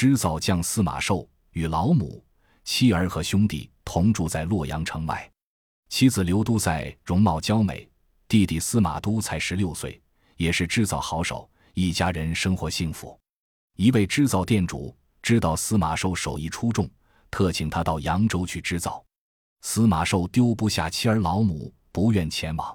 [0.00, 2.24] 织造匠司马寿与老母、
[2.64, 5.30] 妻儿和兄弟同住在洛阳城外。
[5.90, 7.86] 妻子刘都塞容貌娇美，
[8.26, 10.00] 弟弟司马都才十六岁，
[10.36, 13.14] 也是织造好手，一家人生活幸福。
[13.76, 16.88] 一位织造店主知道司马寿手艺出众，
[17.30, 19.04] 特请他到扬州去织造。
[19.60, 22.74] 司马寿丢不下妻儿老母，不愿前往。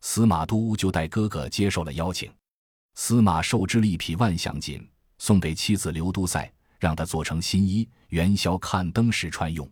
[0.00, 2.32] 司马都就带哥哥接受了邀请。
[2.94, 4.82] 司马寿织了一匹万象锦，
[5.18, 9.68] 送给妻子刘都塞，让他做成新衣，元宵看灯时穿用。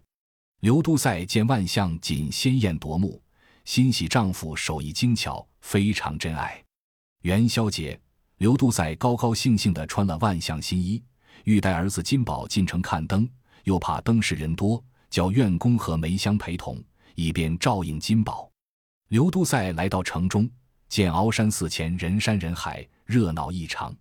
[0.60, 3.20] 刘都塞见万象锦鲜艳夺目，
[3.64, 6.62] 欣喜丈夫手艺精巧，非常珍爱。
[7.22, 8.00] 元宵节，
[8.38, 11.02] 刘都塞高高兴兴地穿了万象新衣，
[11.44, 13.28] 欲带儿子金宝进城看灯，
[13.64, 16.82] 又怕灯市人多，叫院工和梅香陪同，
[17.14, 18.50] 以便照应金宝。
[19.08, 20.48] 刘都塞来到城中，
[20.88, 23.94] 见鳌山寺前人山人海，热闹异常。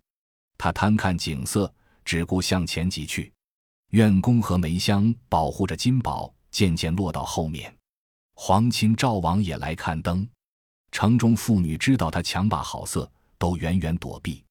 [0.56, 1.72] 他贪看景色，
[2.04, 3.32] 只顾向前挤去。
[3.90, 7.74] 院公和梅香保护着金宝，渐渐落到后面。
[8.34, 10.26] 皇亲赵王也来看灯。
[10.90, 14.44] 城中妇女知道他强霸好色，都远远躲避。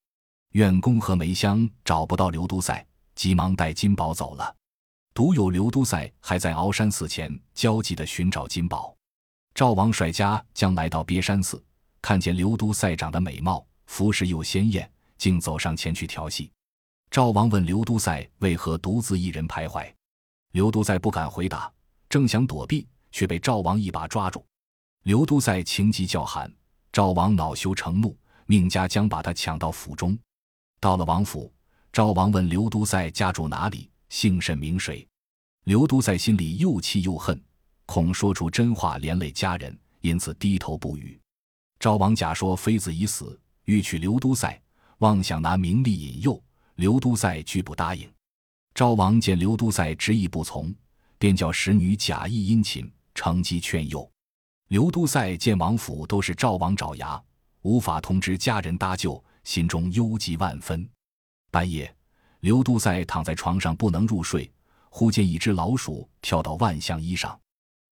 [0.54, 4.56] 院公和梅香找不到刘都塞，急忙带金宝走了。
[5.14, 8.96] 独有刘都塞还在鳌山寺前焦急地寻找金宝。
[9.54, 11.64] 赵王率家将来到鳖山寺，
[12.02, 16.52] 看见刘都塞长得美貌，服饰又鲜艳，竟走上前去调戏。
[17.12, 19.86] 赵王问刘都塞为何独自一人徘徊，
[20.54, 21.70] 刘都塞不敢回答，
[22.08, 24.46] 正想躲避，却被赵王一把抓住。
[25.04, 26.50] 刘都塞情急叫喊，
[26.90, 30.18] 赵王恼羞成怒，命家将把他抢到府中。
[30.80, 31.52] 到了王府，
[31.92, 35.06] 赵王问刘都塞家住哪里，姓甚名谁。
[35.66, 37.38] 刘都塞心里又气又恨。
[37.88, 41.20] 恐说出真话连累家人，因此低头不语。
[41.78, 44.58] 赵王假说妃子已死，欲娶刘都塞，
[45.00, 46.42] 妄想拿名利引诱
[46.82, 48.12] 刘都塞，拒不答应。
[48.74, 50.74] 赵王见刘都塞执意不从，
[51.20, 54.12] 便叫使女假意殷勤，乘机劝诱。
[54.70, 57.24] 刘都塞见王府都是赵王爪牙，
[57.62, 60.90] 无法通知家人搭救，心中忧急万分。
[61.52, 61.96] 半夜，
[62.40, 64.52] 刘都塞躺在床上不能入睡，
[64.90, 67.40] 忽见一只老鼠跳到万象衣上。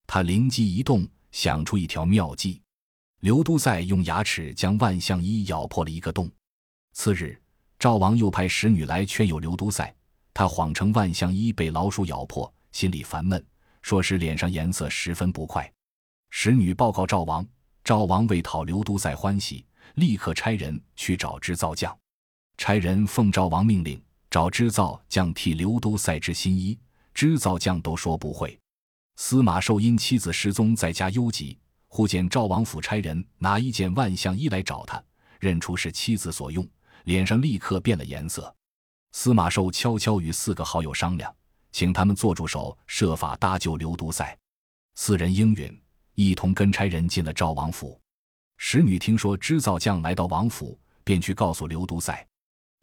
[0.07, 2.59] 他灵机一动，想出一条妙计。
[3.19, 6.27] 刘都塞用牙齿将万象衣咬破了一个洞。
[6.93, 7.39] 次日，
[7.79, 9.95] 赵王又派使女来劝诱刘都塞，
[10.33, 13.41] 他谎称万象衣被老鼠咬破，心里烦闷，
[13.81, 15.71] 说是脸上颜色十分不快。
[16.29, 17.47] 使女报告赵王，
[17.81, 21.97] 赵王为讨刘都塞欢喜，立刻差人去找织造匠。
[22.57, 26.77] 差人奉赵王命令找织造匠替刘都塞织新衣，
[27.13, 28.59] 织造匠都说不会。
[29.15, 31.57] 司马寿因妻子失踪，在家忧急。
[31.87, 35.01] 忽见赵王府差人拿一件万象衣来找他，
[35.39, 36.67] 认出是妻子所用，
[37.03, 38.53] 脸上立刻变了颜色。
[39.11, 41.33] 司马寿悄悄与四个好友商量，
[41.71, 44.37] 请他们做助手，设法搭救刘都塞。
[44.95, 45.81] 四人应允，
[46.15, 47.99] 一同跟差人进了赵王府。
[48.57, 52.25] 使女听说织造匠来到王府，便去告诉刘都塞。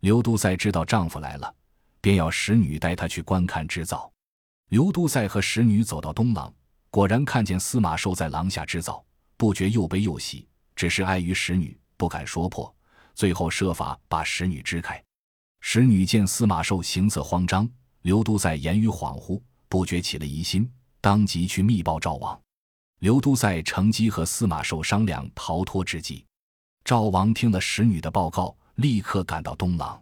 [0.00, 1.54] 刘都塞知道丈夫来了，
[2.00, 4.10] 便要使女带他去观看织造。
[4.69, 6.53] 刘都塞和使女走到东廊，
[6.91, 9.04] 果然看见司马寿在廊下织造，
[9.37, 12.75] 不觉又悲又喜，只是碍于使女，不敢说破。
[13.16, 15.03] 最后设法把使女支开。
[15.60, 17.69] 使女见司马寿行色慌张，
[18.03, 22.38] 刘都塞言语恍惚，不觉起了疑心，当即去密报赵王。
[23.00, 26.25] 刘都塞乘机和司马寿商量逃脱之计。
[26.84, 30.00] 赵王听了使女的报告，立刻赶到东廊。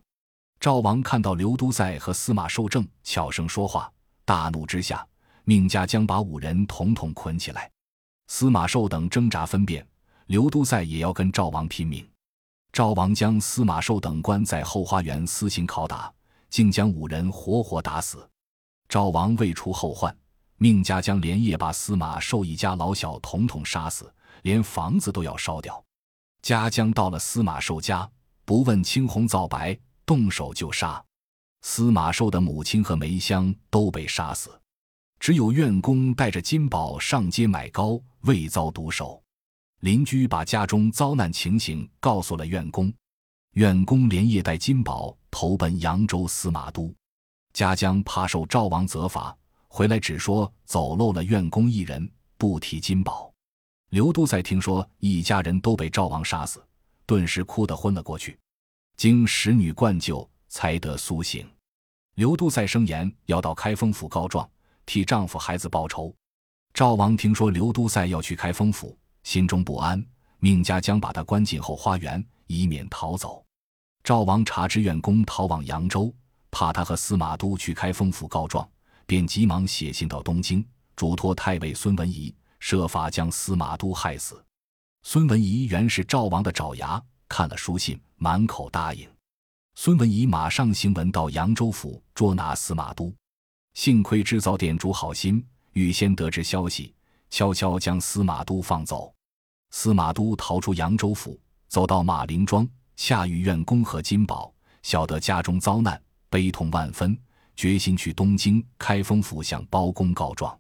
[0.61, 3.91] 赵王看到刘都塞和司马寿正悄声说话。
[4.25, 5.07] 大怒之下，
[5.45, 7.71] 命家将把五人统统捆起来。
[8.27, 9.87] 司马寿等挣扎分辨，
[10.27, 12.07] 刘都塞也要跟赵王拼命。
[12.75, 16.13] 赵王将司马寿等关在后花园私刑拷打，
[16.51, 18.29] 竟将五人活活打死。
[18.89, 20.13] 赵王为除后患，
[20.57, 25.81] 命家将连夜把司马寿一家老小统统杀死，连房子都要烧掉。
[26.43, 28.11] 家将到了司马寿家，
[28.45, 31.01] 不问青红皂白，动手就杀。
[31.63, 34.51] 司马寿的母亲和梅香都被杀死，
[35.21, 39.23] 只有院工带着金宝上街买糕，未遭毒手。
[39.85, 42.91] 邻居把家中遭难情形告诉了院工，
[43.51, 46.91] 院工连夜带金宝投奔扬州司马都。
[47.53, 49.37] 家将怕受赵王责罚，
[49.69, 53.31] 回来只说走漏了院工一人，不提金宝。
[53.91, 56.67] 刘都塞听说一家人都被赵王杀死，
[57.05, 58.39] 顿时哭得昏了过去，
[58.97, 61.47] 经使女灌救，才得苏醒。
[62.15, 64.49] 刘都塞声言要到开封府告状，
[64.87, 66.11] 替丈夫孩子报仇。
[66.73, 70.03] 赵王听说刘都塞要去开封府，心中不安，
[70.39, 73.45] 命家将把他关进后花园，以免逃走。
[74.05, 76.15] 赵王查知院公逃往扬州，
[76.51, 78.69] 怕他和司马都去开封府告状，
[79.07, 84.45] 便急忙写信到东京，嘱托太尉孙文仪设法将司马都害死。
[85.03, 89.09] 孙文仪原是赵王的爪牙，看了书信，满口答应。
[89.75, 93.11] 孙文仪马上行文到扬州府捉拿司马都。
[93.73, 96.95] 幸亏织造店主好心，预先得知消息，
[97.31, 99.14] 悄悄将司马都放走。
[99.77, 101.37] 司马都逃出扬州府，
[101.67, 104.55] 走到马陵庄，下狱院公和金宝，
[104.85, 106.01] 晓得家中遭难，
[106.31, 107.19] 悲痛万分，
[107.57, 110.57] 决心去东京开封府向包公告状。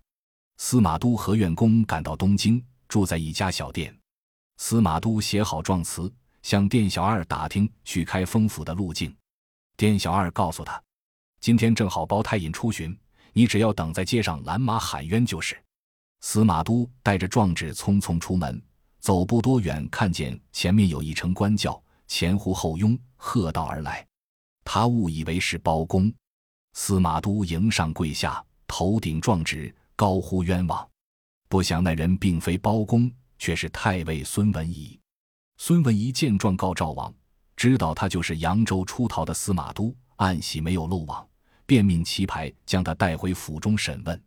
[0.57, 3.97] 司马都和院公赶到东京，住在一家小店。
[4.57, 6.13] 司马都写好状词，
[6.43, 9.17] 向店小二打听去开封府的路径。
[9.77, 10.83] 店小二告诉他，
[11.41, 12.95] 今天正好包太尹出巡。
[13.33, 15.57] 你只要等在街上拦马喊冤就是。
[16.21, 18.61] 司马都带着状纸匆匆出门，
[19.05, 24.03] 走不多远，看见前面有一乘官轿，前呼后拥，喝道而来。
[24.65, 26.11] 他误以为是包公，
[26.73, 30.89] 司马都迎上跪下，头顶状纸，高呼冤枉。
[31.51, 34.99] 不想那人并非包公，却是太尉孙文仪。
[35.59, 37.13] 孙文仪见状，告赵王，
[37.57, 41.29] 知道他就是扬州出逃的司马都，暗喜没有漏网。
[41.67, 44.25] 便命棋牌将他带回府中审问。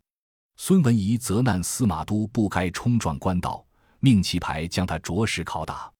[0.56, 3.66] 孙文仪责难司马都不该冲撞官道，
[4.00, 5.92] 命棋牌将他着实拷打。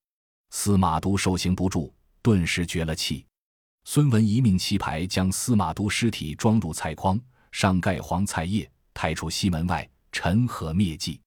[0.52, 3.26] 司马都受刑不住，顿时绝了气。
[3.84, 7.20] 孙文一命棋牌将司马都尸体装入菜筐，
[7.52, 11.20] 上盖黄菜叶，抬出西门外，陈河灭迹。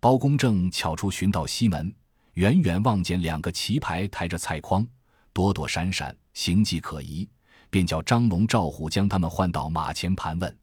[0.00, 1.94] 包公正巧出寻到西门，
[2.34, 4.86] 远远望见两个棋牌抬着菜筐，
[5.32, 7.28] 躲躲闪闪，形迹可疑。
[7.70, 10.58] 便叫张龙、赵虎将他们唤到马前盘问。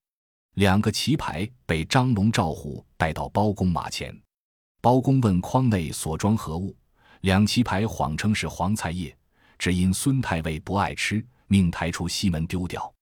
[0.55, 4.19] 两个棋牌被张龙、赵虎带到包公马前。
[4.85, 6.71] 包公问筐内所装何物，
[7.21, 9.17] 两棋牌谎称是黄菜叶，
[9.57, 12.93] 只因孙太尉不爱吃，命抬出西门丢掉。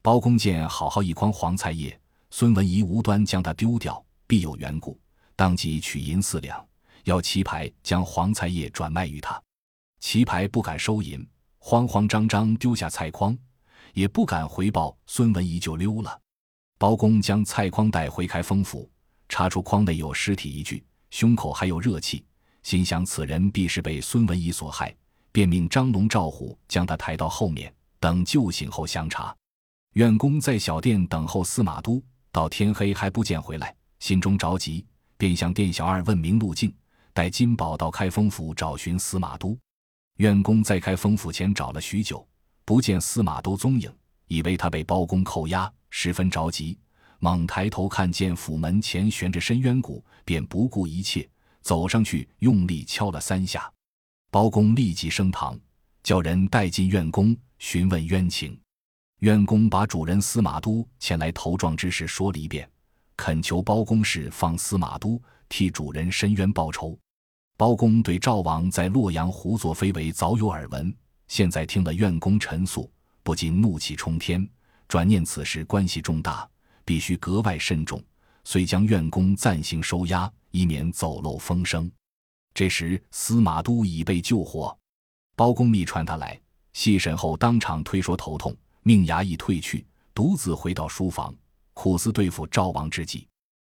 [0.00, 2.00] 包公见好好一筐黄菜叶，
[2.30, 4.98] 孙文仪无端将它丢掉，必有缘故，
[5.36, 6.66] 当即取银四两，
[7.04, 9.38] 要棋牌将黄菜叶转卖于他。
[10.00, 11.22] 棋牌不敢收银，
[11.58, 13.36] 慌慌张张丢下菜筐。
[13.92, 16.18] 也不敢回报孙文仪，就溜了。
[16.78, 18.90] 包公将菜筐带回开封府，
[19.28, 20.82] 查出筐内有尸体一具，
[21.16, 22.22] 胸口还有热气，
[22.62, 24.94] 心想此人必是被孙文仪所害，
[25.32, 29.34] 便命张龙、赵虎将他抬到后面，等救醒后详查。
[29.94, 34.84] 院公在小店等候司马都，到天黑还不见回来，心中着急，
[35.16, 36.70] 便向店小二问明路径，
[37.14, 39.58] 带金宝到开封府找寻司马都。
[40.18, 42.28] 院公在开封府前找了许久。
[42.66, 43.90] 不见司马都踪影，
[44.26, 46.78] 以为他被包公扣押，十分着急。
[47.18, 51.28] 猛抬头看见府门前悬着深渊鼓，便不顾一切
[51.62, 53.70] 走上去，用力敲了三下。
[54.30, 55.58] 包公立即升堂，
[56.02, 58.58] 叫人带进院宫询问冤情。
[59.20, 62.68] 院公把主人司马都前来投状之事说了一遍，
[63.16, 66.98] 恳求包公释放司马都，替主人伸冤报仇。
[67.56, 70.94] 包公对赵王在洛阳胡作非为早有耳闻。
[71.28, 72.92] 现在听了院公陈诉，
[73.22, 74.46] 不禁怒气冲天。
[74.86, 76.48] 转念此事关系重大，
[76.86, 78.02] 必须格外慎重，
[78.44, 81.90] 遂将院公暂行收押，以免走漏风声。
[82.54, 84.74] 这时司马都已被救活，
[85.34, 86.40] 包公密传他来，
[86.72, 89.84] 细审后当场推说头痛，命衙役退去，
[90.14, 91.34] 独自回到书房，
[91.74, 93.26] 苦思对付赵王之计。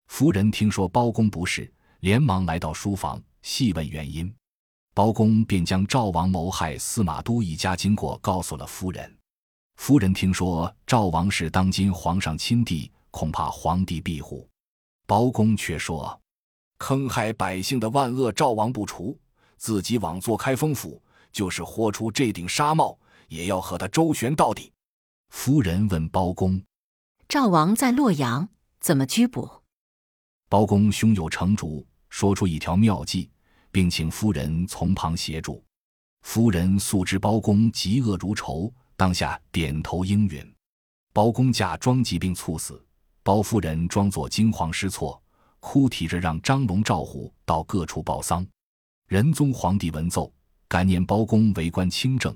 [0.09, 4.33] 夫人听说包公不是，连忙来到书房，细问原因。
[4.95, 9.17] 包公便将赵王谋害司马都一家经过告诉了夫人。
[9.77, 14.49] 夫人听说赵王是当今皇上亲弟，恐怕皇帝庇护。
[15.07, 16.21] 包公却说
[16.79, 19.19] ：“坑害百姓的万恶赵王不除，
[19.57, 22.99] 自己枉做开封府，就是豁出这顶纱帽，
[23.29, 24.73] 也要和他周旋到底。”
[25.31, 26.63] 夫人问包公
[27.29, 28.49] ：“赵王在洛阳，
[28.81, 29.49] 怎么拘捕？”
[30.49, 33.31] 包公胸有成竹，说出一条妙计。
[33.71, 35.63] 并请夫人从旁协助。
[36.23, 40.55] 夫人素知包公嫉恶如仇，当下点头应允。
[41.13, 42.85] 包公假装疾病猝死，
[43.29, 45.23] 包夫人装作惊慌失措，
[45.61, 48.47] 哭啼着让张龙、赵虎到各处报丧。
[49.07, 50.33] 仁宗皇帝闻奏，
[50.67, 52.35] 感念包公为官清正，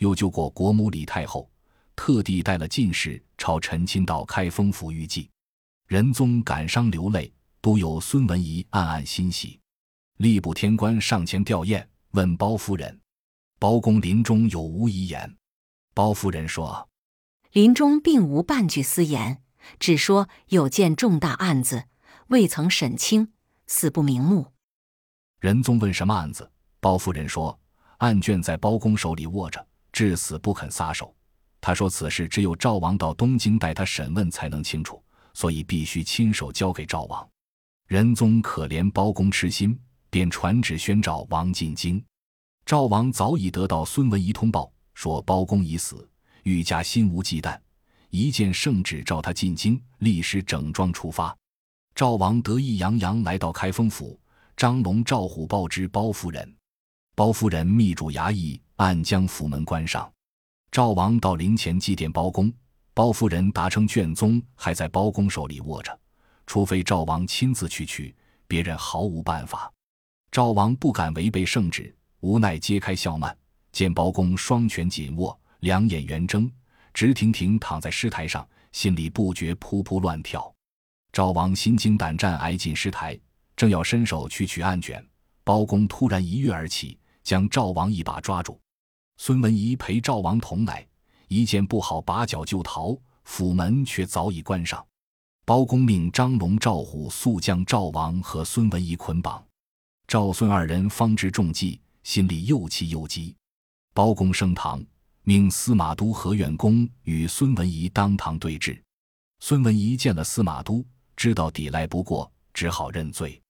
[0.00, 1.50] 又救过国母李太后，
[1.96, 5.30] 特地带了进士朝陈亲到开封府御祭。
[5.86, 7.32] 仁宗感伤流泪，
[7.62, 9.58] 都有孙文仪暗暗欣喜。
[10.18, 13.00] 吏部天官上前吊唁，问包夫人
[13.58, 15.38] ：“包公临终有无遗言？”
[15.94, 16.86] 包夫人说
[17.52, 19.40] ：“临终并无半句私言，
[19.78, 21.84] 只说有件重大案子
[22.28, 23.32] 未曾审清，
[23.66, 24.52] 死不瞑目。”
[25.40, 26.50] 仁宗问什么案子？
[26.80, 27.58] 包夫人说
[27.98, 31.14] ：“案卷在包公手里握着，至死不肯撒手。
[31.60, 35.02] 他说此事只有赵王到东京带他审问才能清楚，
[35.32, 37.26] 所以必须亲手交给赵王。
[37.86, 39.78] 仁宗可怜包公痴心，
[40.10, 42.04] 便传旨宣召王进京。
[42.66, 46.08] 赵王早已得到孙文仪通报，说包公已死，
[46.42, 47.58] 愈加心无忌惮，
[48.16, 51.36] 一见圣旨召他进京，立时整装出发。
[51.96, 54.16] 赵王得意洋洋来到开封府，
[54.56, 56.56] 张龙赵虎报知包夫人，
[57.16, 60.08] 包夫人密嘱衙役，暗将府门关上。
[60.70, 62.54] 赵王到陵前祭奠包公，
[62.94, 65.98] 包夫人答称卷宗还在包公手里握着，
[66.46, 68.14] 除非赵王亲自去取，
[68.46, 69.68] 别人毫无办法。
[70.30, 73.36] 赵王不敢违背圣旨，无奈揭开笑幔，
[73.72, 76.48] 见包公双拳紧握，两眼圆睁，
[76.94, 80.50] 直挺挺躺在尸台上，心里不觉扑扑乱跳。
[81.12, 83.18] 赵王心惊胆战，挨进尸台，
[83.54, 85.04] 正要伸手去取案卷，
[85.42, 88.58] 包公突然一跃而起，将赵王一把抓住。
[89.16, 90.86] 孙文仪陪赵王同来，
[91.28, 94.84] 一见不好，拔脚就逃，府门却早已关上。
[95.44, 99.44] 包公命张龙、赵虎速将赵王和孙文仪捆绑。
[100.06, 103.34] 赵孙二人方知中计，心里又气又急。
[103.92, 104.84] 包公升堂，
[105.26, 108.78] 命司马都何远公与孙文仪当堂对质。
[109.40, 110.84] 孙文仪见了司马都。
[111.16, 113.40] 知道抵赖不过，只好认罪，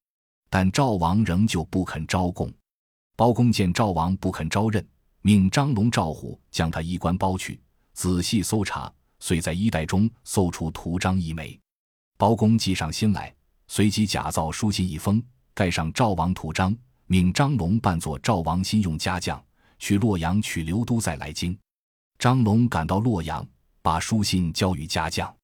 [0.51, 2.53] 但赵王仍旧不肯招供。
[3.17, 4.87] 包公见赵王不肯招认，
[5.23, 7.59] 命张龙、赵虎将他衣冠剥去，
[7.95, 11.59] 仔细搜查，遂在衣袋中搜出图章一枚。
[12.19, 13.35] 包公计上心来，
[13.67, 15.21] 随即假造书信一封，
[15.55, 16.77] 盖上赵王图章，
[17.07, 19.43] 命张龙扮作赵王新用家将，
[19.79, 21.59] 去洛阳取刘都再来京。
[22.19, 23.47] 张龙赶到洛阳，
[23.83, 25.35] 把书信交与家将。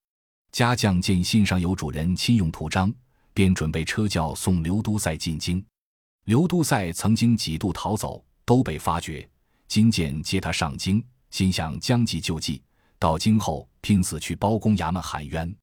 [0.52, 2.92] 家将见信上有主人亲用图章，
[3.32, 5.64] 便准备车轿送刘都塞进京。
[6.24, 9.28] 刘都塞曾经几度逃走，都被发觉。
[9.68, 12.62] 金见接他上京，心想将计就计，
[12.98, 15.54] 到京后拼死去包公衙门喊冤。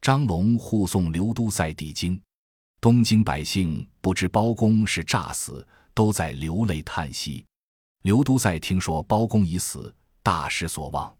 [0.00, 2.20] 张龙护送刘都塞抵京，
[2.80, 7.44] 东京百姓不知包公是诈死，都在流泪叹息。
[8.02, 9.94] 刘都塞听说包公已死，
[10.24, 11.16] 大失所望，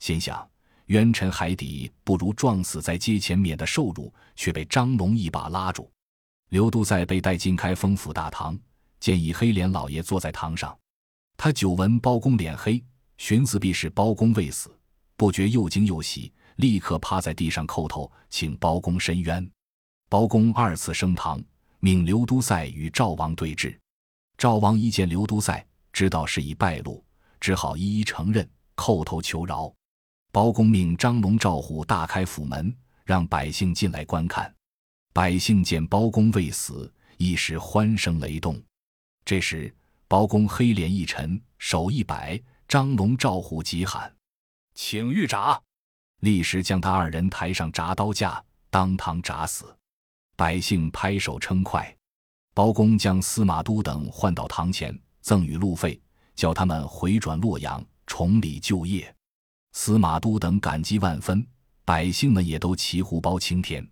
[0.00, 0.44] 心想。
[0.86, 4.12] 冤沉海底，不如撞死在街前，免得受辱。
[4.34, 5.90] 却被张龙一把拉住。
[6.50, 8.56] 刘都塞被带进开封府大堂，
[9.00, 10.78] 见一黑脸老爷坐在堂上。
[11.36, 12.82] 他久闻包公脸黑，
[13.16, 14.74] 寻思必是包公未死，
[15.16, 19.46] 不觉又惊又喜，立刻趴在地上叩头，请包公伸冤。
[20.08, 21.42] 包公二次升堂，
[21.80, 23.76] 命刘都塞与赵王对峙。
[24.38, 27.04] 赵王一见刘都塞，知道是已败露，
[27.40, 29.72] 只好一一承认，叩头求饶。
[30.30, 34.54] 包公命张龙、赵虎大开府门，让百姓进来观看。
[35.12, 38.62] 百姓见包公未死，一时欢声雷动。
[39.24, 39.74] 这时，
[40.06, 44.14] 包公黑脸一沉，手一摆，张龙、赵虎急喊
[44.74, 45.58] ：“请御铡！”
[46.20, 49.76] 立时将他二人抬上铡刀架，当堂铡死。
[50.36, 51.96] 百姓拍手称快。
[52.54, 56.00] 包公将司马都等唤到堂前，赠与路费，
[56.38, 59.12] 叫他们回转洛阳，重礼旧业。
[59.72, 61.44] 司马都等感激万分，
[61.84, 63.84] 百姓们也都齐呼包青天。